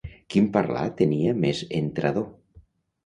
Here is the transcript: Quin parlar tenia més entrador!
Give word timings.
Quin 0.35 0.47
parlar 0.55 0.85
tenia 1.01 1.35
més 1.43 1.61
entrador! 1.81 2.27